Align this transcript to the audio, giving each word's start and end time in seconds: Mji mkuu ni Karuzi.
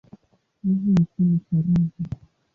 Mji 0.63 0.91
mkuu 0.91 1.23
ni 1.23 1.39
Karuzi. 1.51 2.19